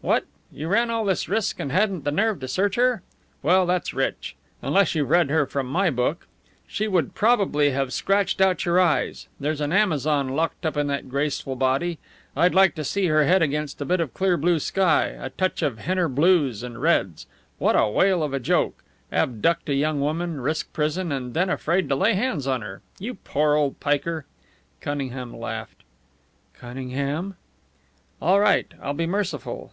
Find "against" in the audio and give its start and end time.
13.42-13.80